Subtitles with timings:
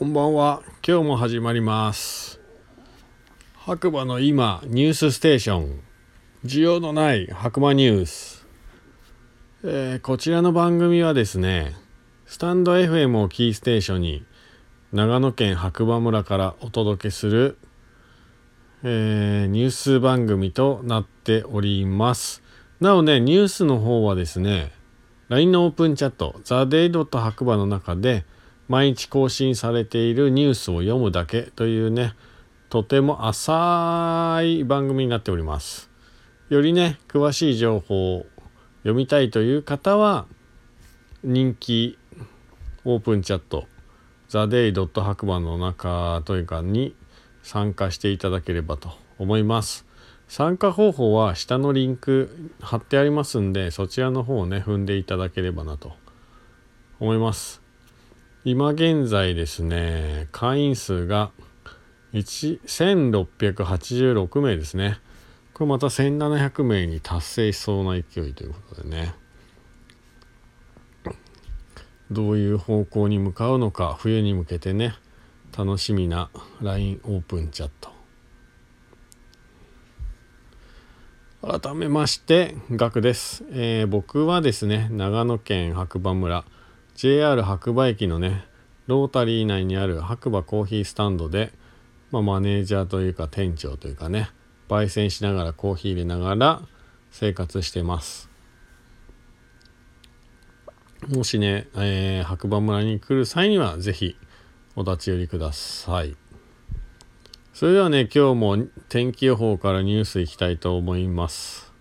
[0.00, 0.62] こんばんは。
[0.82, 2.40] 今日も始まります。
[3.54, 5.80] 白馬の今、ニュースステーション。
[6.42, 8.46] 需要のない白馬ニュース。
[9.62, 11.76] えーこちらの番組はですね、
[12.24, 14.24] スタンド FM をキーステーションに、
[14.94, 17.58] 長野県白馬村からお届けする、
[18.82, 22.42] えーニュース番組となっております。
[22.80, 24.72] なおね、ニュースの方はですね、
[25.28, 27.04] LINE のオープンチャット、TheDay.
[27.18, 28.24] 白馬の中で、
[28.70, 32.14] 毎日更新されているニュースを読むだけというね、
[32.68, 35.90] とても浅い番組になっております。
[36.50, 38.26] よりね、詳しい情報を
[38.82, 40.26] 読みたいという方は、
[41.24, 41.98] 人気
[42.84, 43.66] オープンチャット、
[44.28, 45.02] TheDay.
[45.02, 46.94] 白馬の中というかに
[47.42, 49.84] 参加していただければと思います。
[50.28, 55.94] 参加方法は下のリンク貼ってありますんで、そちらの方をね、踏んでいただければなと
[57.00, 57.68] 思います。
[58.42, 61.30] 今現在ですね、会員数が
[62.14, 64.98] 1686名ですね。
[65.52, 69.14] これまた1700名に達成しそうな勢いということでね。
[72.10, 74.94] どういう方向に向かうのか、冬に向けてね、
[75.56, 76.30] 楽しみな
[76.62, 77.90] LINE オープンチャット。
[81.42, 86.46] 改めまして、ガクです、えー僕はですね、長野県白馬村、
[86.94, 88.44] JR 白馬駅のね、
[88.86, 91.52] ロータリー内にある白馬コーヒースタンドで、
[92.10, 94.30] まあ、マネージャーというか店長というかね、
[94.68, 96.62] 焙煎しながらコーヒー入れながら
[97.10, 98.30] 生活してます。
[101.08, 104.16] もしね、えー白馬村に来る際にはぜひ
[104.76, 106.16] お立ち寄りください。
[107.54, 108.56] それではね、今日も
[108.88, 111.72] 天気予報からニュースいきたいと思います。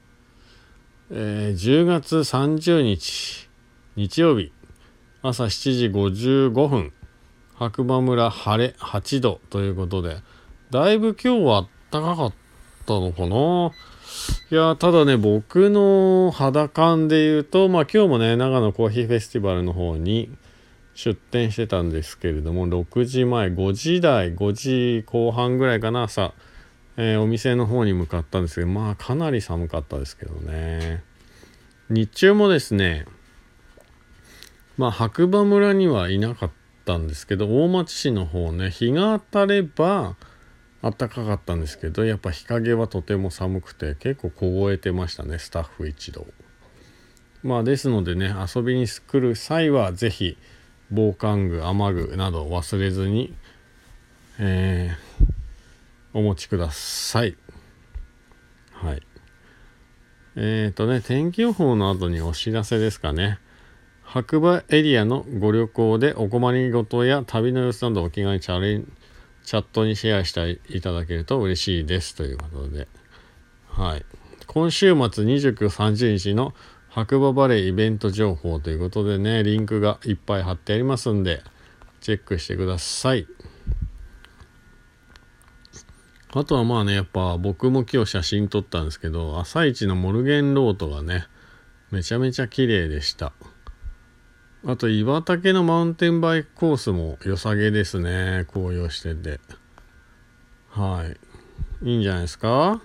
[1.11, 3.49] えー10月30日、
[3.95, 4.53] 日曜日、
[5.22, 6.94] 朝7時55分、
[7.56, 10.16] 白馬村晴れ8度ということで、
[10.72, 12.34] だいぶ今日は暖かかっ
[12.86, 13.71] たのかな？
[14.49, 20.32] いや、ただね、僕の肌感で言うと、まあ今日もね、長野コーヒーフェスティバルの方に
[20.93, 26.33] 出店してたんですけれども、6時前、5時台、5時後半ぐらいかな、朝、
[26.95, 31.04] えーお店の方に向かったんですけど、まあかなり寒かったですけどね。
[31.89, 33.05] 日中もですね、
[34.80, 36.52] まあ白馬村にはいなかっ
[36.86, 40.16] たんですけど、大町市の方ね、日が当たれば、
[40.82, 46.26] 暖かかったんですけどやっぱ日陰はとても寒くて結構凍えてましたねスタッフ一同。
[47.44, 50.38] まあですのでね遊びに来る際は是非
[50.90, 53.34] 防寒具雨具など忘れずに
[54.40, 55.26] えー
[56.11, 57.36] お持ちください。
[58.72, 59.02] はい。
[60.38, 63.40] えーとね天気予報の後にお知らせですかね。
[64.11, 68.92] 白馬エリアのご旅行でお困りごとや旅の様子などお気軽にチャレン
[69.43, 72.87] チャットにシェアしていただけると嬉しいですということで、
[73.67, 74.05] はい。
[74.48, 76.55] 今週末29、30日の
[76.89, 81.43] 白馬バレーイベント情報ということでね、リンクがいっぱい貼ってありますんで、
[82.02, 83.27] チェックしてください。
[86.33, 91.27] あとはまあね、やっぱ僕も今日写真撮ったんですけど、朝一のモルゲンロートがね、
[91.92, 93.33] めちゃめちゃ綺麗でした。
[94.65, 98.45] あと岩竹のマウンテンバイクコースも良さげですね。
[98.52, 99.39] 紅葉してて。
[100.70, 101.05] は
[101.81, 101.87] い。
[101.89, 102.81] いいんじゃないですか？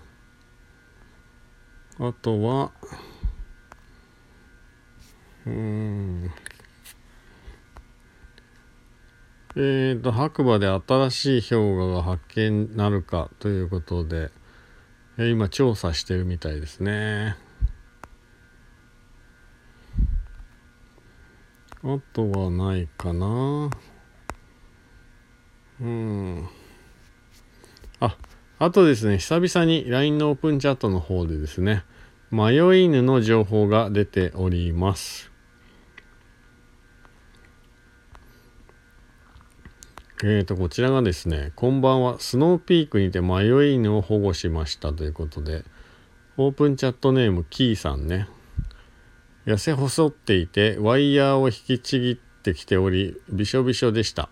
[1.98, 2.70] あとは
[5.46, 6.30] うん。
[9.56, 14.30] えーと白馬で新しい氷河が発見なるかということで
[15.18, 17.36] 今調査してるみたいですね。
[21.86, 23.68] あとはないかな。
[25.82, 26.48] うん。
[28.00, 28.16] あ
[28.58, 31.84] あとですね久々に LINE のオープンチャットの方でですね
[32.30, 35.30] 迷い犬の情報が出ております。
[40.22, 42.18] えーとこちらがですねこんばんは。
[42.18, 45.64] スノーピークにて迷い犬を保護しましたということで
[46.38, 48.26] オープンチャットネームキーさんね。
[49.46, 54.28] 痩せ細っていてワイヤーを引きちぎってきておりびしょびしょでした。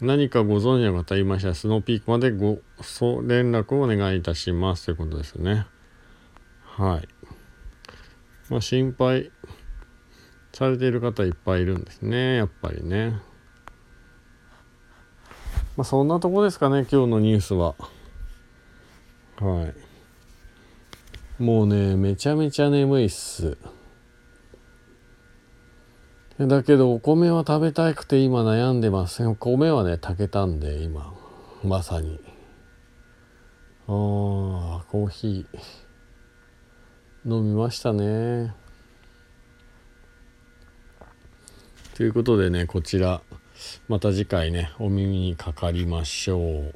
[0.00, 5.66] 何かご存知の方いましたらスノーピークまでごそう連絡をお願いいたしますということですね。
[6.64, 7.08] はい。
[8.50, 9.30] まあ心配
[10.52, 12.36] されている方いっぱいいるんですね。
[12.36, 13.20] やっぱりね。
[15.76, 17.74] まあそんなとこですかね今日のニュースは。
[19.38, 19.91] はい。
[21.42, 23.58] もうねめちゃめちゃ眠いっす。
[26.38, 31.12] だけどお米は食べたくて今悩んでますお米はね炊けたんで今。
[31.64, 32.20] まさに。
[33.88, 35.58] あーコーヒー。
[37.24, 38.54] 飲みましたね。
[41.96, 43.20] ということでねこちら。
[43.88, 46.74] また次回ねお耳にかかりましょう、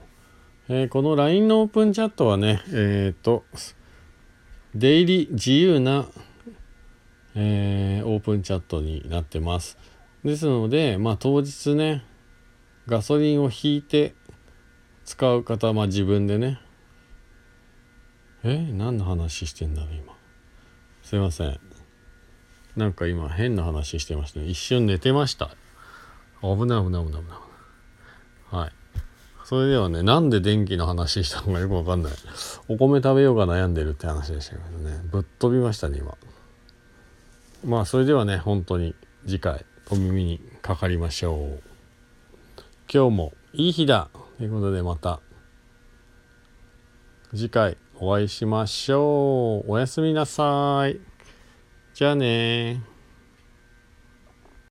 [0.68, 3.44] えー、この LINE のオープンチャットはねえっ、ー、と
[4.78, 6.06] 出入り自由な、
[7.34, 9.78] えー、オープンチャットになってます。
[10.22, 12.04] ですのでまあ当日ね
[12.86, 14.14] ガソリンを引いて
[15.04, 16.60] 使う方まあ自分でね。
[18.44, 18.58] え？
[18.72, 20.12] 何の話してんだろう今。
[21.02, 21.58] すいません。
[22.76, 24.46] なんか今変な話してましたね。
[24.46, 25.50] 一瞬寝てました。
[26.42, 27.38] 危ない危ない危ない危ない。
[28.50, 28.72] はい。
[29.48, 32.12] それではねなんで電気の話したのかよくわかんない。
[32.66, 35.00] お米食べようが悩んでるって話でしたけどね。
[35.04, 36.16] ぶっ飛びましたね今。
[37.64, 41.62] まあそれではね本当に次回お耳にかかりましょう。
[42.92, 44.10] 今日もいい日だ。
[44.38, 45.20] ということでまた
[47.30, 49.70] 次回お会いしましょう。
[49.70, 50.98] おやすみなさい。
[51.94, 52.82] じゃあね